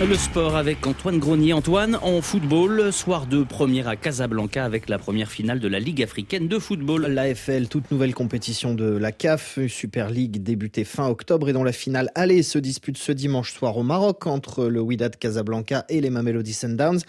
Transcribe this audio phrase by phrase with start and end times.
[0.00, 1.52] Le sport avec Antoine Grenier.
[1.52, 6.02] Antoine, en football, soir de première à Casablanca avec la première finale de la Ligue
[6.02, 7.06] africaine de football.
[7.06, 11.72] L'AFL, toute nouvelle compétition de la CAF, Super League débutée fin octobre et dont la
[11.72, 16.08] finale allée se dispute ce dimanche soir au Maroc entre le Wydad Casablanca et les
[16.08, 17.00] Mamelody Sundowns.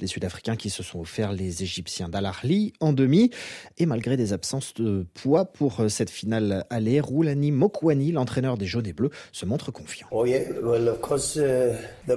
[0.00, 3.30] Les Sud-Africains qui se sont offerts les Égyptiens d'Al Ahly en demi.
[3.78, 8.86] Et malgré des absences de poids pour cette finale allée, Roulani Mokwani, l'entraîneur des jaunes
[8.86, 10.06] et bleus, se montre confiant.
[10.12, 10.42] Oh yeah.
[10.62, 11.74] well, of course, uh,
[12.06, 12.16] the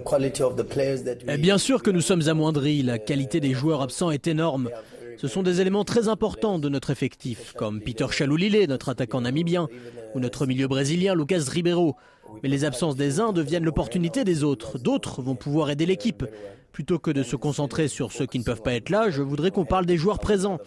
[1.38, 4.70] bien sûr que nous sommes amoindris, la qualité des joueurs absents est énorme.
[5.18, 9.68] Ce sont des éléments très importants de notre effectif, comme Peter Chaloulilé, notre attaquant namibien,
[10.16, 11.95] ou notre milieu brésilien Lucas Ribeiro.
[12.42, 14.78] Mais les absences des uns deviennent l'opportunité des autres.
[14.80, 16.26] D'autres vont pouvoir aider l'équipe.
[16.79, 19.51] Plutôt que de se concentrer sur ceux qui ne peuvent pas être là, je voudrais
[19.51, 20.59] qu'on parle des joueurs présents.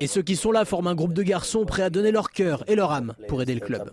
[0.00, 2.64] Et ceux qui sont là forment un groupe de garçons prêts à donner leur cœur
[2.68, 3.88] et leur âme pour aider le club.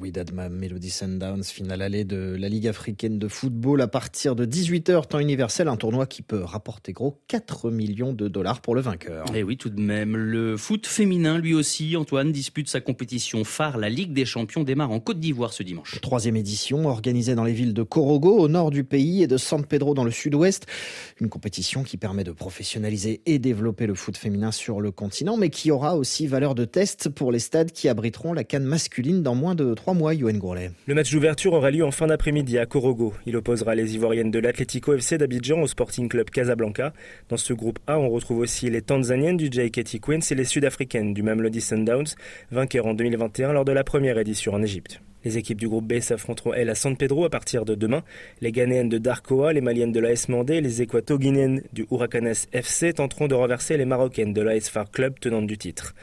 [0.00, 5.08] Wydad Melody Sundowns, finale allée de la Ligue africaine de football à partir de 18h,
[5.08, 9.26] temps universel, un tournoi qui peut rapporter gros 4 millions de dollars pour le vainqueur.
[9.34, 13.78] Et oui, tout de même, le foot féminin, lui aussi, Antoine, dispute sa compétition phare.
[13.78, 16.00] La Ligue des champions démarre en Côte d'Ivoire ce dimanche.
[16.00, 19.64] Troisième édition, organisée dans les villes de Korogo, au nord du pays, et de San
[19.64, 20.66] Pedro, dans le sud-ouest.
[21.20, 25.50] Une compétition qui permet de professionnaliser et développer le foot féminin sur le continent, mais
[25.50, 29.34] qui aura aussi valeur de test pour les stades qui abriteront la canne masculine dans
[29.34, 30.70] moins de trois mois, Yoann Gourlet.
[30.86, 33.14] Le match d'ouverture aura lieu en fin d'après-midi à Korogo.
[33.26, 36.92] Il opposera les Ivoiriennes de l'Atlético FC d'Abidjan au Sporting Club Casablanca.
[37.28, 41.14] Dans ce groupe A, on retrouve aussi les Tanzaniennes du JKT Queens et les Sud-Africaines
[41.14, 42.14] du Mamelody Sundowns,
[42.50, 45.00] vainqueurs en 2021 lors de la première édition en Égypte.
[45.24, 48.02] Les équipes du groupe B s'affronteront elles à San Pedro à partir de demain.
[48.40, 53.28] Les Ghanéennes de Darkoa, les Maliennes de l'AS Mandé les Équatoguinéennes du Huracanes FC tenteront
[53.28, 55.94] de renverser les Marocaines de l'AS Far Club tenantes du titre.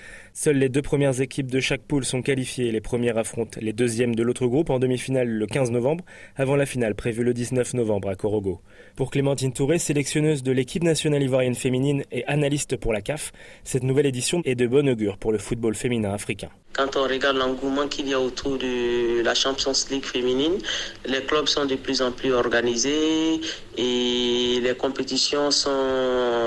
[0.42, 2.72] Seules les deux premières équipes de chaque poule sont qualifiées.
[2.72, 6.06] Les premières affrontent les deuxièmes de l'autre groupe en demi-finale le 15 novembre,
[6.38, 8.62] avant la finale prévue le 19 novembre à Korogo.
[8.96, 13.34] Pour Clémentine Touré, sélectionneuse de l'équipe nationale ivoirienne féminine et analyste pour la CAF,
[13.66, 16.48] cette nouvelle édition est de bon augure pour le football féminin africain.
[16.72, 20.58] Quand on regarde l'engouement qu'il y a autour de la Champions League féminine,
[21.06, 23.42] les clubs sont de plus en plus organisés
[23.80, 25.70] et les compétitions sont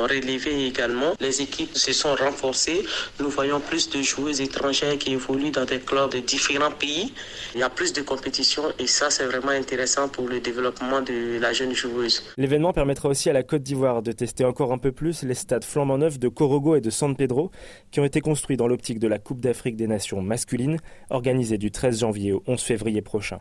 [0.02, 1.12] relevées également.
[1.20, 2.84] Les équipes se sont renforcées.
[3.20, 7.14] Nous voyons plus de joueuses étrangères qui évoluent dans des clubs de différents pays.
[7.54, 11.38] Il y a plus de compétitions et ça, c'est vraiment intéressant pour le développement de
[11.40, 12.22] la jeune joueuse.
[12.36, 15.64] L'événement permettra aussi à la Côte d'Ivoire de tester encore un peu plus les stades
[15.64, 17.50] flambant neufs de Korogo et de San Pedro
[17.90, 20.78] qui ont été construits dans l'optique de la Coupe d'Afrique des Nations masculine,
[21.08, 23.40] organisée du 13 janvier au 11 février prochain.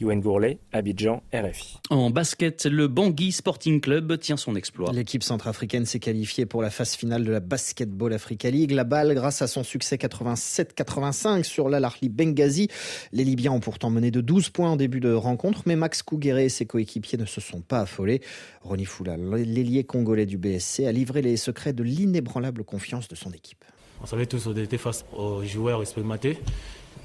[0.00, 1.78] Yoann Gourlet, Abidjan, RFI.
[1.90, 4.92] En basket, le Bangui Sporting Club tient son exploit.
[4.92, 8.70] L'équipe centrafricaine s'est qualifiée pour la phase finale de la Basketball Africa League.
[8.70, 12.68] La balle, grâce à son succès 87-85 sur l'Al Benghazi.
[13.12, 16.46] Les Libyens ont pourtant mené de 12 points en début de rencontre, mais Max Kouguéré
[16.46, 18.22] et ses coéquipiers ne se sont pas affolés.
[18.62, 23.32] Ronnie Foula, l'ailier congolais du BSC, a livré les secrets de l'inébranlable confiance de son
[23.32, 23.64] équipe.
[24.02, 26.38] On savait tous qu'on était face aux joueurs expérimentés.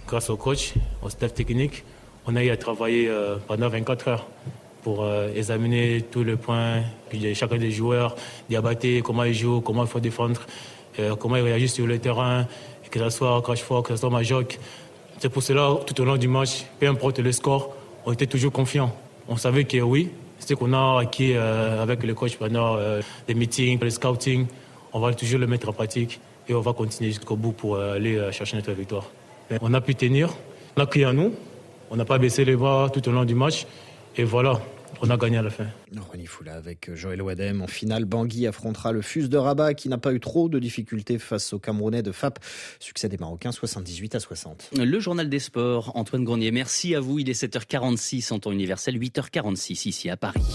[0.07, 1.83] Grâce au coach, au staff technique,
[2.27, 4.27] on a eu à travailler euh, pendant 24 heures
[4.83, 6.81] pour euh, examiner tous les points
[7.13, 8.15] de chacun des joueurs,
[8.49, 10.41] Diabaté, comment ils jouent, comment il faut défendre,
[10.99, 12.47] euh, comment ils réagissent sur le terrain,
[12.89, 14.59] que ce soit Crashford, que ce soit Majoc.
[15.19, 17.75] C'est pour cela, tout au long du match, peu importe le score,
[18.05, 18.95] on était toujours confiants.
[19.27, 20.09] On savait que oui,
[20.39, 22.77] ce qu'on a acquis avec le coach pendant
[23.27, 24.45] les meetings, le scouting,
[24.93, 28.21] on va toujours le mettre en pratique et on va continuer jusqu'au bout pour aller
[28.31, 29.05] chercher notre victoire.
[29.61, 30.29] on a pu tenir,
[30.77, 31.33] on a crié à nous,
[31.89, 33.65] on n'a pas baissé les bras tout au long du match
[34.17, 34.61] et voilà,
[35.01, 35.65] on a gagné à la fin.
[36.09, 37.61] Ronny Foula avec euh, Joël Wadem.
[37.61, 41.19] En finale, Bangui affrontera le Fus de Rabat qui n'a pas eu trop de difficultés
[41.19, 42.39] face au Camerounais de FAP.
[42.79, 44.71] Succès des Marocains 78 à 60.
[44.77, 46.51] Le journal des sports, Antoine Grenier.
[46.51, 47.19] Merci à vous.
[47.19, 50.45] Il est 7h46 en temps universel, 8h46 ici à Paris.